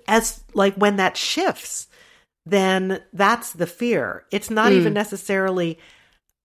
[0.07, 1.87] as like when that shifts
[2.45, 4.75] then that's the fear it's not mm.
[4.75, 5.77] even necessarily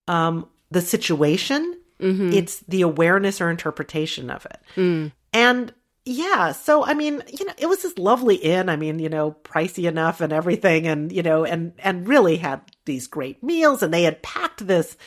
[0.07, 2.31] um the situation mm-hmm.
[2.33, 5.11] it's the awareness or interpretation of it mm.
[5.33, 5.73] and
[6.05, 9.35] yeah so i mean you know it was this lovely inn i mean you know
[9.43, 13.93] pricey enough and everything and you know and and really had these great meals and
[13.93, 14.97] they had packed this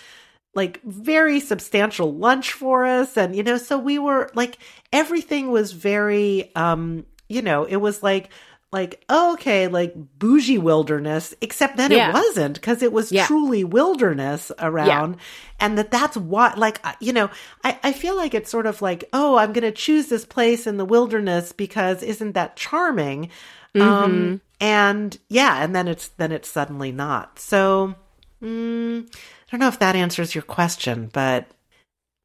[0.54, 4.58] like very substantial lunch for us and you know so we were like
[4.92, 8.30] everything was very um you know it was like
[8.74, 12.10] like oh, okay like bougie wilderness except then yeah.
[12.10, 13.24] it wasn't because it was yeah.
[13.24, 15.20] truly wilderness around yeah.
[15.60, 17.30] and that that's what like you know
[17.62, 20.76] I, I feel like it's sort of like oh i'm gonna choose this place in
[20.76, 23.30] the wilderness because isn't that charming
[23.76, 24.04] um, mm-hmm.
[24.04, 27.94] um and yeah and then it's then it's suddenly not so
[28.42, 31.46] mm, i don't know if that answers your question but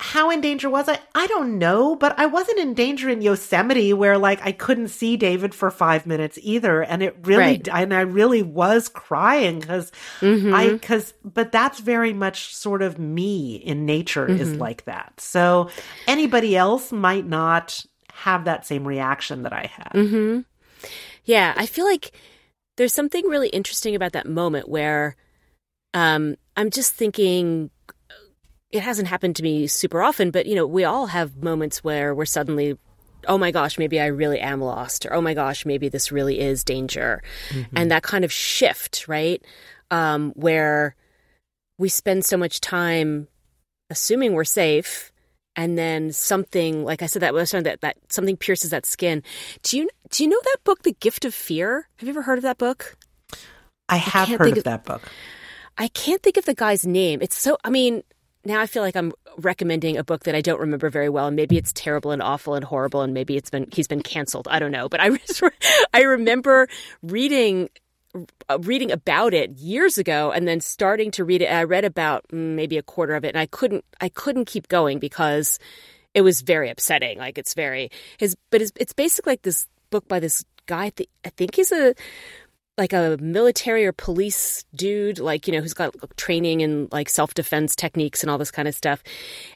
[0.01, 0.97] how in danger was I?
[1.13, 5.17] I don't know, but I wasn't in danger in Yosemite where like I couldn't see
[5.17, 6.81] David for five minutes either.
[6.81, 7.67] And it really, right.
[7.67, 10.53] and I really was crying because mm-hmm.
[10.53, 14.41] I, because, but that's very much sort of me in nature mm-hmm.
[14.41, 15.19] is like that.
[15.19, 15.69] So
[16.07, 19.91] anybody else might not have that same reaction that I had.
[19.93, 20.39] Mm-hmm.
[21.25, 21.53] Yeah.
[21.57, 22.13] I feel like
[22.77, 25.17] there's something really interesting about that moment where,
[25.93, 27.69] um, I'm just thinking,
[28.71, 32.13] it hasn't happened to me super often, but you know, we all have moments where
[32.13, 32.77] we're suddenly,
[33.27, 36.39] oh my gosh, maybe I really am lost, or oh my gosh, maybe this really
[36.39, 37.23] is danger.
[37.49, 37.77] Mm-hmm.
[37.77, 39.43] And that kind of shift, right?
[39.91, 40.95] Um, where
[41.79, 43.27] we spend so much time
[43.89, 45.11] assuming we're safe
[45.55, 49.23] and then something like I said that was that that something pierces that skin.
[49.63, 51.87] Do you do you know that book, The Gift of Fear?
[51.97, 52.95] Have you ever heard of that book?
[53.87, 55.01] I have I heard of, of that book.
[55.77, 57.19] I can't think of the guy's name.
[57.21, 58.03] It's so I mean,
[58.49, 61.35] now I feel like I'm recommending a book that I don't remember very well, and
[61.35, 64.47] maybe it's terrible and awful and horrible, and maybe it's been he's been canceled.
[64.49, 65.17] I don't know, but I
[65.93, 66.67] I remember
[67.01, 67.69] reading
[68.49, 71.45] uh, reading about it years ago, and then starting to read it.
[71.45, 74.67] I read about mm, maybe a quarter of it, and I couldn't I couldn't keep
[74.67, 75.59] going because
[76.13, 77.19] it was very upsetting.
[77.19, 80.91] Like it's very his, but it's, it's basically like this book by this guy.
[81.23, 81.93] I think he's a
[82.79, 87.35] like a military or police dude, like, you know, who's got training in like self
[87.35, 89.03] defense techniques and all this kind of stuff.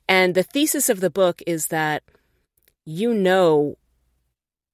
[0.08, 2.04] And the thesis of the book is that
[2.86, 3.78] you know,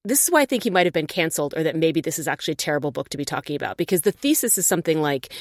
[0.04, 2.26] this is why I think he might have been canceled or that maybe this is
[2.26, 5.32] actually a terrible book to be talking about because the thesis is something like,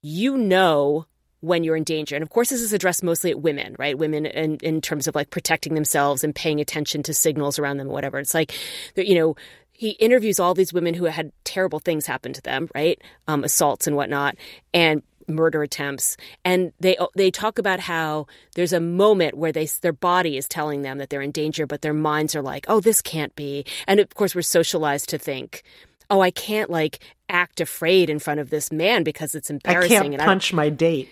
[0.00, 1.06] you know,
[1.40, 2.16] when you're in danger.
[2.16, 3.96] And of course, this is addressed mostly at women, right?
[3.96, 7.88] Women in, in terms of like protecting themselves and paying attention to signals around them
[7.88, 8.18] whatever.
[8.18, 8.52] It's like,
[8.96, 9.36] you know,
[9.78, 13.00] he interviews all these women who had terrible things happen to them, right?
[13.28, 14.34] Um, assaults and whatnot,
[14.74, 16.16] and murder attempts.
[16.44, 20.82] And they they talk about how there's a moment where they their body is telling
[20.82, 23.64] them that they're in danger, but their minds are like, oh, this can't be.
[23.86, 25.62] And of course, we're socialized to think.
[26.10, 29.96] Oh, I can't like act afraid in front of this man because it's embarrassing.
[29.96, 31.08] I can't and punch I my date.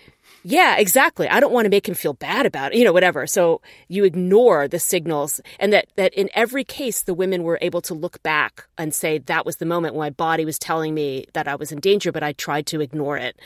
[0.49, 1.27] Yeah, exactly.
[1.27, 3.27] I don't want to make him feel bad about it, you know, whatever.
[3.27, 7.81] So you ignore the signals and that, that in every case, the women were able
[7.81, 11.25] to look back and say, that was the moment when my body was telling me
[11.33, 13.37] that I was in danger, but I tried to ignore it.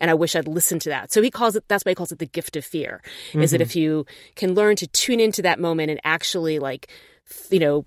[0.00, 1.10] And I wish I'd listened to that.
[1.14, 3.40] So he calls it, that's why he calls it the gift of fear mm-hmm.
[3.40, 3.62] is that mm-hmm.
[3.62, 4.04] if you
[4.36, 6.90] can learn to tune into that moment and actually like,
[7.50, 7.86] you know,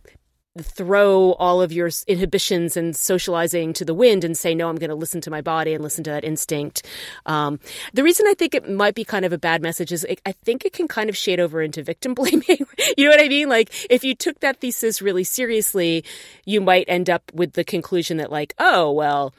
[0.62, 4.92] throw all of your inhibitions and socializing to the wind and say, no, I'm going
[4.92, 6.86] to listen to my body and listen to that instinct.
[7.26, 7.60] Um,
[7.94, 10.32] the reason I think it might be kind of a bad message is it, I
[10.32, 12.68] think it can kind of shade over into victim blaming.
[12.98, 13.50] you know what I mean?
[13.50, 16.06] Like, if you took that thesis really seriously,
[16.46, 19.34] you might end up with the conclusion that, like, oh, well,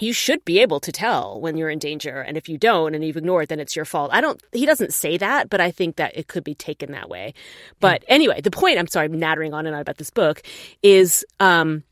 [0.00, 3.04] you should be able to tell when you're in danger and if you don't and
[3.04, 5.96] you've ignored then it's your fault i don't he doesn't say that but i think
[5.96, 7.34] that it could be taken that way
[7.80, 8.06] but mm.
[8.08, 10.42] anyway the point i'm sorry i'm nattering on and on about this book
[10.82, 11.82] is um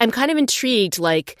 [0.00, 1.36] i'm kind of intrigued like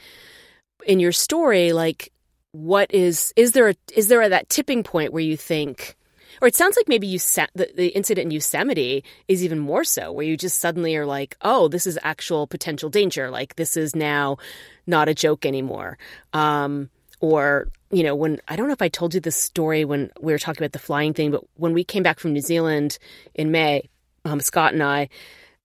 [0.86, 2.12] in your story like
[2.52, 5.96] what is is there a is there a, that tipping point where you think
[6.42, 7.18] or it sounds like maybe you
[7.54, 11.36] the, the incident in Yosemite is even more so, where you just suddenly are like,
[11.42, 13.30] oh, this is actual potential danger.
[13.30, 14.38] Like this is now
[14.86, 15.98] not a joke anymore.
[16.32, 20.10] Um, or you know, when I don't know if I told you this story when
[20.20, 22.98] we were talking about the flying thing, but when we came back from New Zealand
[23.34, 23.88] in May,
[24.24, 25.10] um, Scott and I,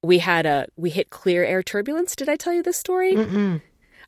[0.04, 2.16] we had a we hit clear air turbulence.
[2.16, 3.16] Did I tell you this story?
[3.16, 3.62] Mm-mm.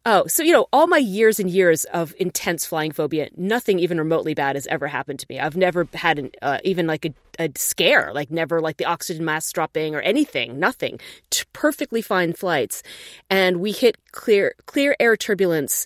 [0.06, 3.98] Oh, so you know, all my years and years of intense flying phobia, nothing even
[3.98, 5.40] remotely bad has ever happened to me.
[5.40, 9.26] I've never had an, uh, even like a, a, scare, like never like the oxygen
[9.26, 11.00] mask dropping or anything, nothing.
[11.30, 12.82] T- perfectly fine flights,
[13.30, 15.86] and we hit clear clear air turbulence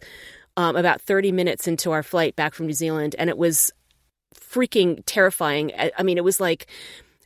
[0.57, 3.71] um, about thirty minutes into our flight back from New Zealand, and it was
[4.35, 5.71] freaking terrifying.
[5.77, 6.67] I, I mean, it was like,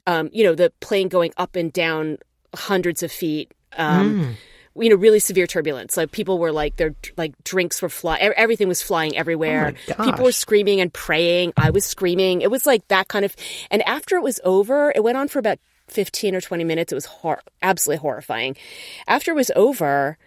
[0.05, 2.17] um, you know, the plane going up and down
[2.55, 3.53] hundreds of feet.
[3.77, 4.35] Um, mm
[4.77, 5.97] you know really severe turbulence.
[5.97, 9.73] Like people were like their like drinks were flying everything was flying everywhere.
[9.97, 11.53] Oh people were screaming and praying.
[11.57, 12.41] I was screaming.
[12.41, 13.35] It was like that kind of
[13.71, 16.91] and after it was over it went on for about 15 or 20 minutes.
[16.91, 18.57] It was hor- absolutely horrifying.
[19.07, 20.17] After it was over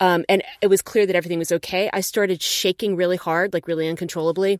[0.00, 3.68] um, and it was clear that everything was okay i started shaking really hard like
[3.68, 4.58] really uncontrollably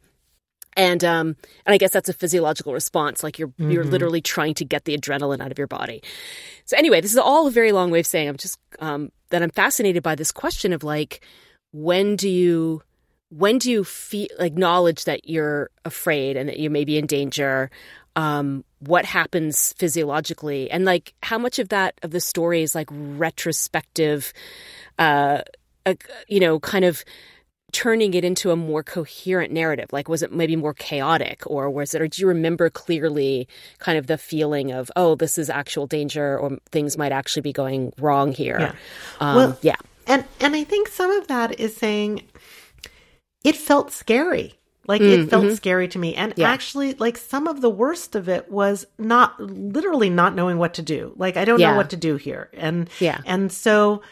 [0.76, 3.70] and um and i guess that's a physiological response like you're mm-hmm.
[3.70, 6.02] you're literally trying to get the adrenaline out of your body.
[6.64, 9.42] So anyway this is all a very long way of saying i'm just um that
[9.42, 11.24] i'm fascinated by this question of like
[11.72, 12.82] when do you
[13.30, 17.70] when do you feel acknowledge that you're afraid and that you may be in danger?
[18.14, 20.70] Um what happens physiologically?
[20.70, 24.32] And like how much of that of the story is like retrospective
[24.98, 25.40] uh,
[25.86, 25.94] uh
[26.28, 27.04] you know kind of
[27.72, 29.88] turning it into a more coherent narrative?
[29.92, 33.48] Like, was it maybe more chaotic, or was it, or do you remember clearly
[33.78, 37.52] kind of the feeling of, oh, this is actual danger, or things might actually be
[37.52, 38.58] going wrong here?
[38.60, 38.72] Yeah.
[39.20, 39.76] Um, Well, yeah.
[40.06, 42.22] And and I think some of that is saying
[43.44, 44.58] it felt scary.
[44.88, 46.14] Like it felt scary to me.
[46.16, 46.40] And Mm, mm-hmm.
[46.40, 46.50] Yeah.
[46.50, 50.82] actually like some of the worst of it was not literally not knowing what to
[50.82, 51.12] do.
[51.16, 51.70] Like I don't Yeah.
[51.70, 52.50] know what to do here.
[52.52, 53.18] And Yeah.
[53.24, 54.02] and so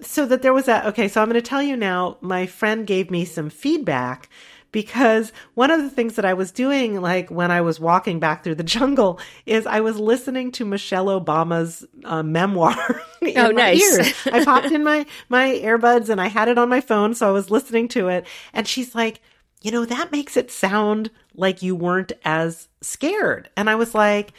[0.00, 2.86] so that there was that okay, so I'm going to tell you now my friend
[2.86, 4.28] gave me some feedback
[4.70, 8.44] because one of the things that I was doing like when I was walking back
[8.44, 13.02] through the jungle is I was listening to Michelle Obama's uh, memoir
[13.36, 14.26] Oh, nice.
[14.26, 17.32] I popped in my my earbuds and I had it on my phone, so I
[17.32, 18.26] was listening to it.
[18.52, 19.20] And she's like,
[19.60, 23.50] you know, that makes it sound like you weren't as scared.
[23.56, 24.32] And I was like,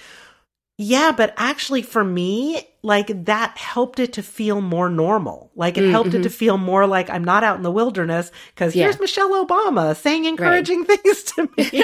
[0.81, 5.51] yeah, but actually for me, like that helped it to feel more normal.
[5.53, 8.73] Like it helped it to feel more like I'm not out in the wilderness because
[8.73, 8.85] Yeah.
[8.85, 11.83] here's Michelle Obama saying encouraging things to me.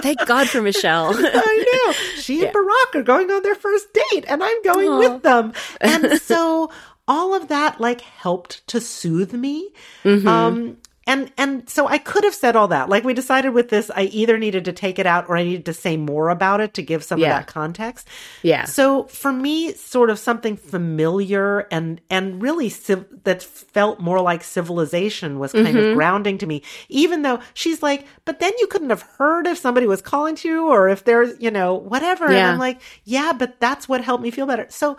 [0.00, 1.08] Thank God for Michelle.
[1.16, 1.92] I know.
[2.20, 4.98] She and Barack are going on their first date and I'm going Aw.
[4.98, 5.52] with them.
[5.80, 6.70] And so
[7.08, 9.72] all of that like helped to soothe me.
[10.04, 10.28] Mm-hmm.
[10.28, 10.76] Um
[11.06, 12.88] and and so I could have said all that.
[12.88, 15.66] Like we decided with this I either needed to take it out or I needed
[15.66, 17.28] to say more about it to give some Yeah.
[17.38, 18.06] of that context.
[18.42, 18.64] Yeah.
[18.64, 24.44] So for me sort of something familiar and and really civ- that felt more like
[24.44, 25.78] civilization was kind Mm-hmm.
[25.90, 29.58] of grounding to me even though she's like but then you couldn't have heard if
[29.58, 33.32] somebody was calling to you or if there's you know whatever and I'm like yeah
[33.32, 34.66] but that's what helped me feel better.
[34.70, 34.96] So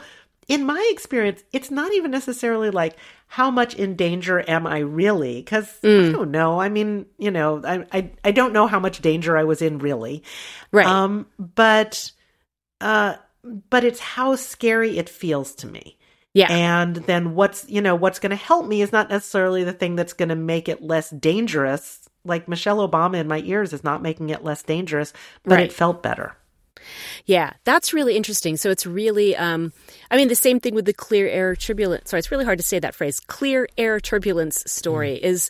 [0.47, 2.95] in my experience, it's not even necessarily like
[3.27, 5.35] how much in danger am I really?
[5.41, 6.09] Because Mm.
[6.09, 6.59] I don't know.
[6.59, 9.79] I mean, you know, I, I I don't know how much danger I was in
[9.79, 10.23] really.
[10.71, 10.85] Right.
[10.85, 12.11] Um, but
[12.81, 13.15] uh,
[13.69, 15.97] but it's how scary it feels to me.
[16.33, 16.51] yeah.
[16.51, 19.95] And then what's you know what's going to help me is not necessarily the thing
[19.95, 22.07] that's going to make it less dangerous.
[22.25, 25.11] Like Michelle Obama in my ears is not making it less dangerous,
[25.43, 25.65] but Right.
[25.65, 26.35] it felt better.
[27.25, 28.57] Yeah, that's really interesting.
[28.57, 29.73] So it's really, um,
[30.11, 32.09] I mean, the same thing with the clear air turbulence.
[32.09, 33.19] Sorry, it's really hard to say that phrase.
[33.19, 35.49] Clear air turbulence story is.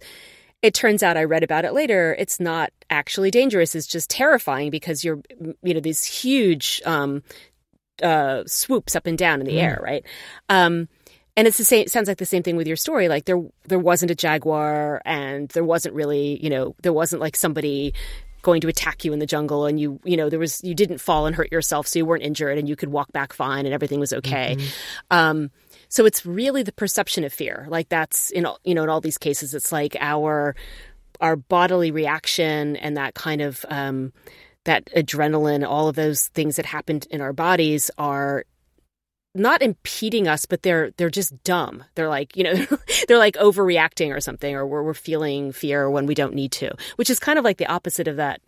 [0.61, 2.15] It turns out I read about it later.
[2.17, 3.75] It's not actually dangerous.
[3.75, 5.19] It's just terrifying because you're,
[5.61, 7.21] you know, these huge um,
[8.01, 10.05] uh, swoops up and down in the air, right?
[10.47, 10.87] Um,
[11.35, 11.81] and it's the same.
[11.81, 13.09] It sounds like the same thing with your story.
[13.09, 17.35] Like there, there wasn't a jaguar, and there wasn't really, you know, there wasn't like
[17.35, 17.93] somebody
[18.43, 20.99] going to attack you in the jungle, and you, you know, there was you didn't
[20.99, 23.73] fall and hurt yourself, so you weren't injured, and you could walk back fine, and
[23.73, 24.55] everything was okay.
[25.09, 25.49] Um,
[25.89, 27.65] so it's really the perception of fear.
[27.69, 30.55] Like that's in all, you know in all these cases, it's like our
[31.19, 34.13] our bodily reaction and that kind of um,
[34.65, 38.45] that adrenaline, all of those things that happened in our bodies are
[39.35, 41.83] not impeding us, but they're they're just dumb.
[41.95, 42.53] They're like you know
[43.07, 46.71] they're like overreacting or something, or we're, we're feeling fear when we don't need to,
[46.97, 48.41] which is kind of like the opposite of that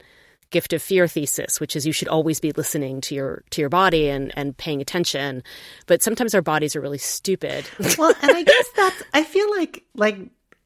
[0.52, 3.70] gift of fear thesis, which is you should always be listening to your to your
[3.70, 5.44] body and and paying attention.
[5.88, 7.66] But sometimes our bodies are really stupid.
[7.98, 10.18] well, and I guess that's I feel like like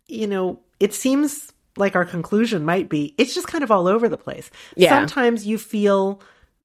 [0.07, 4.09] you know, it seems like our conclusion might be it's just kind of all over
[4.09, 4.49] the place.
[4.75, 4.89] Yeah.
[4.89, 6.21] Sometimes you feel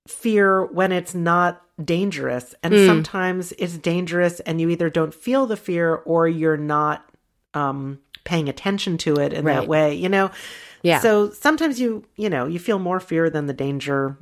[0.07, 2.87] fear when it's not dangerous and Hmm.
[2.87, 7.05] sometimes it's dangerous and you either don't feel the fear or you're not
[7.53, 10.31] um paying attention to it in that way, you know.
[10.83, 11.01] Yeah.
[11.01, 14.17] So sometimes you, you know, you feel more fear than the danger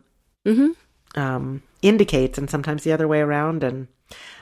[0.44, 0.70] hmm
[1.14, 3.62] um, indicates, and sometimes the other way around.
[3.62, 3.86] And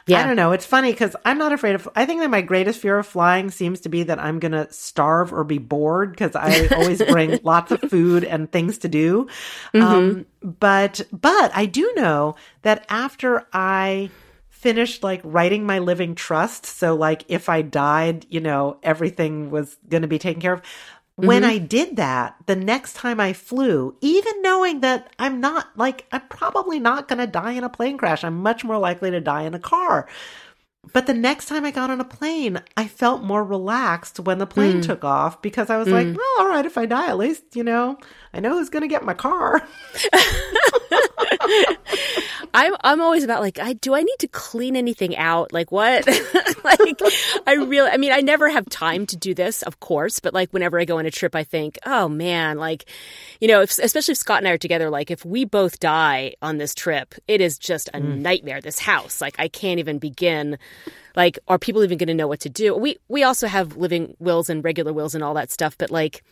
[0.06, 0.22] Yeah.
[0.22, 0.52] I don't know.
[0.52, 1.88] It's funny because I'm not afraid of.
[1.94, 4.70] I think that my greatest fear of flying seems to be that I'm going to
[4.72, 9.28] starve or be bored because I always bring lots of food and things to do.
[9.74, 14.10] Um, but but I do know that after I
[14.48, 19.76] finished like writing my living trust, so like if I died, you know, everything was
[19.88, 20.62] going to be taken care of.
[21.26, 21.50] When mm-hmm.
[21.50, 26.26] I did that, the next time I flew, even knowing that I'm not like, I'm
[26.28, 28.24] probably not going to die in a plane crash.
[28.24, 30.08] I'm much more likely to die in a car.
[30.92, 34.46] But the next time I got on a plane, I felt more relaxed when the
[34.46, 34.82] plane mm.
[34.82, 35.92] took off because I was mm.
[35.92, 37.98] like, well, all right, if I die, at least, you know,
[38.32, 39.66] I know who's going to get my car.
[42.52, 45.52] I'm I'm always about like I do I need to clean anything out?
[45.52, 46.06] Like what?
[46.62, 47.00] Like
[47.46, 50.50] I really I mean I never have time to do this of course but like
[50.50, 52.84] whenever I go on a trip I think oh man like
[53.40, 56.34] you know if, especially if Scott and I are together like if we both die
[56.42, 58.18] on this trip it is just a mm.
[58.18, 59.22] nightmare this house.
[59.22, 60.58] Like I can't even begin.
[61.16, 62.76] Like are people even going to know what to do?
[62.76, 66.22] We we also have living wills and regular wills and all that stuff but like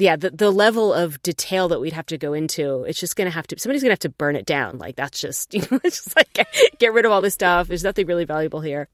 [0.00, 3.26] yeah, the, the level of detail that we'd have to go into, it's just going
[3.26, 4.78] to have to, somebody's going to have to burn it down.
[4.78, 6.46] Like, that's just, you know, it's just like,
[6.78, 7.68] get rid of all this stuff.
[7.68, 8.88] There's nothing really valuable here.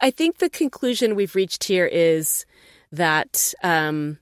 [0.00, 2.44] I think the conclusion we've reached here is
[2.90, 4.18] that um,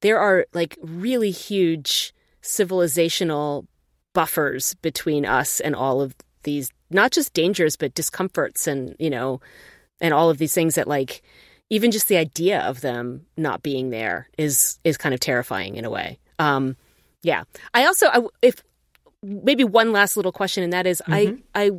[0.00, 3.66] there are like really huge civilizational
[4.12, 9.40] buffers between us and all of these not just dangers but discomforts and you know
[10.00, 11.22] and all of these things that like
[11.72, 15.86] even just the idea of them not being there is is kind of terrifying in
[15.86, 16.76] a way um
[17.22, 18.62] yeah i also I, if
[19.22, 21.40] maybe one last little question and that is, mm-hmm.
[21.54, 21.70] i i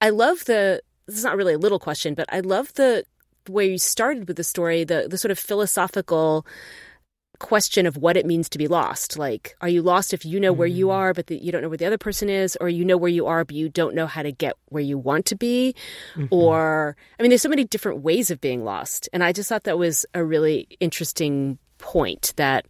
[0.00, 3.04] i love the this is not really a little question but i love the
[3.48, 6.44] way you started with the story the the sort of philosophical
[7.38, 9.18] question of what it means to be lost.
[9.18, 10.92] Like, are you lost if you know where you mm.
[10.92, 13.10] are, but the, you don't know where the other person is, or you know where
[13.10, 15.74] you are, but you don't know how to get where you want to be?
[16.14, 16.34] Mm-hmm.
[16.34, 19.08] Or, I mean, there's so many different ways of being lost.
[19.12, 22.66] And I just thought that was a really interesting point that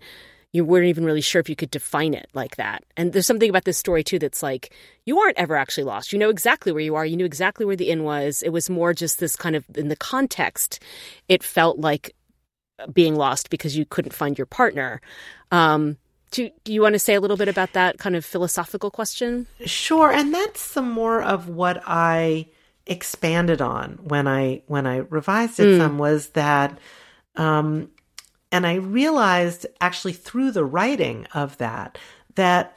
[0.53, 2.83] you weren't even really sure if you could define it like that.
[2.97, 4.73] And there's something about this story, too, that's like,
[5.05, 6.13] you aren't ever actually lost.
[6.13, 7.05] You know exactly where you are.
[7.05, 8.43] You knew exactly where the inn was.
[8.43, 10.83] It was more just this kind of, in the context,
[11.29, 12.15] it felt like
[12.93, 15.01] being lost because you couldn't find your partner.
[15.51, 15.97] Um,
[16.31, 19.47] do, do you want to say a little bit about that kind of philosophical question?
[19.65, 22.47] Sure, and that's some more of what I
[22.87, 25.67] expanded on when I when I revised it.
[25.67, 25.79] Mm.
[25.79, 26.79] Some was that,
[27.37, 27.91] um,
[28.53, 31.99] and I realized actually through the writing of that
[32.35, 32.76] that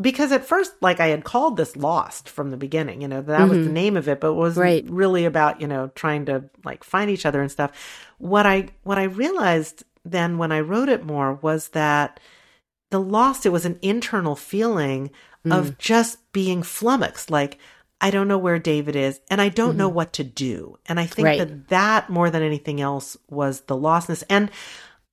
[0.00, 3.40] because at first like i had called this lost from the beginning you know that
[3.40, 3.48] mm-hmm.
[3.48, 3.74] was the mm-hmm.
[3.74, 4.84] name of it but it was right.
[4.88, 8.98] really about you know trying to like find each other and stuff what i what
[8.98, 12.20] i realized then when i wrote it more was that
[12.90, 15.10] the lost it was an internal feeling
[15.46, 15.56] mm.
[15.56, 17.58] of just being flummoxed like
[18.00, 19.78] i don't know where david is and i don't mm-hmm.
[19.78, 21.38] know what to do and i think right.
[21.38, 24.50] that that more than anything else was the lostness and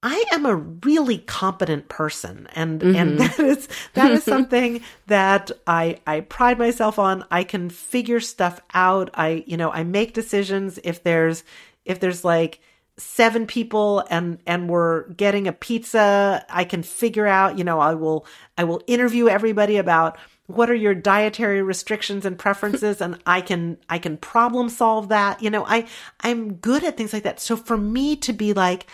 [0.04, 2.96] I am a really competent person and mm-hmm.
[2.96, 7.26] and that is that is something that I I pride myself on.
[7.32, 9.10] I can figure stuff out.
[9.14, 11.44] I you know, I make decisions if there's
[11.86, 12.60] if there's like
[12.98, 17.96] seven people and and we're getting a pizza, I can figure out, you know, I
[17.96, 18.26] will
[18.58, 23.78] I will interview everybody about what are your dietary restrictions and preferences and I can
[23.90, 25.42] I can problem solve that.
[25.42, 25.88] You know, I
[26.20, 27.40] I'm good at things like that.
[27.40, 28.86] So for me to be like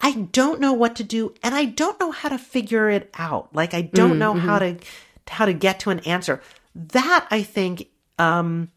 [0.00, 3.54] I don't know what to do and I don't know how to figure it out.
[3.54, 4.18] Like I don't mm-hmm.
[4.18, 4.78] know how mm-hmm.
[4.78, 6.40] to how to get to an answer.
[6.74, 7.88] That I think
[8.18, 8.70] um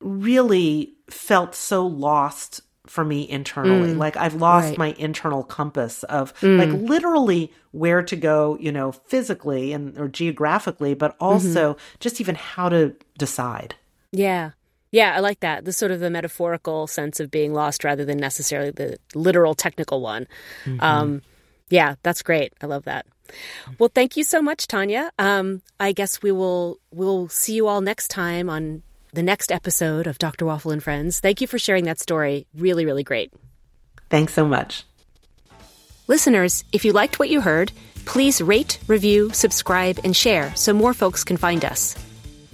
[0.00, 3.94] really felt so lost for me internally.
[3.94, 3.98] Mm.
[3.98, 4.78] Like I've lost right.
[4.78, 6.58] my internal compass of mm.
[6.58, 11.24] like literally where to go, you know, physically and or geographically, but mm-hmm.
[11.24, 11.96] also mm-hmm.
[12.00, 13.74] just even how to decide.
[14.12, 14.50] Yeah.
[14.94, 15.64] Yeah, I like that.
[15.64, 20.00] The sort of the metaphorical sense of being lost rather than necessarily the literal technical
[20.00, 20.28] one.
[20.64, 20.80] Mm-hmm.
[20.80, 21.22] Um,
[21.68, 22.52] yeah, that's great.
[22.62, 23.04] I love that.
[23.80, 25.10] Well, thank you so much, Tania.
[25.18, 30.06] Um, I guess we will we'll see you all next time on the next episode
[30.06, 30.46] of Dr.
[30.46, 31.18] Waffle and Friends.
[31.18, 32.46] Thank you for sharing that story.
[32.54, 33.32] Really, really great.
[34.10, 34.84] Thanks so much.
[36.06, 37.72] Listeners, if you liked what you heard,
[38.04, 41.96] please rate, review, subscribe, and share so more folks can find us.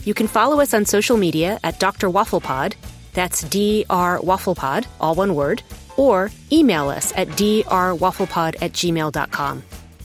[0.05, 2.09] You can follow us on social media at Dr.
[2.09, 2.75] Wafflepod.
[3.13, 4.21] That's Dr.
[4.21, 5.63] Wafflepod, all one word,
[5.97, 9.63] or email us at drwafflepod at gmail.com.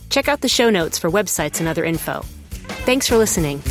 [0.09, 2.21] Check out the show notes for websites and other info.
[2.85, 3.61] Thanks for listening.